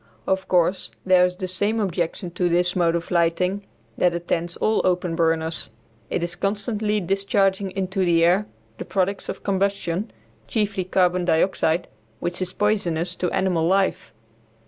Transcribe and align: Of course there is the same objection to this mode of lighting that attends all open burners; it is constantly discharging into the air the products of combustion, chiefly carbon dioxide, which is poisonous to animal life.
Of 0.25 0.47
course 0.47 0.89
there 1.05 1.27
is 1.27 1.35
the 1.35 1.47
same 1.47 1.79
objection 1.79 2.31
to 2.31 2.49
this 2.49 2.75
mode 2.75 2.95
of 2.95 3.11
lighting 3.11 3.67
that 3.99 4.15
attends 4.15 4.57
all 4.57 4.81
open 4.83 5.15
burners; 5.15 5.69
it 6.09 6.23
is 6.23 6.35
constantly 6.35 6.99
discharging 6.99 7.69
into 7.69 8.03
the 8.03 8.25
air 8.25 8.47
the 8.79 8.85
products 8.85 9.29
of 9.29 9.43
combustion, 9.43 10.09
chiefly 10.47 10.85
carbon 10.85 11.23
dioxide, 11.25 11.87
which 12.19 12.41
is 12.41 12.51
poisonous 12.51 13.15
to 13.17 13.29
animal 13.29 13.67
life. 13.67 14.11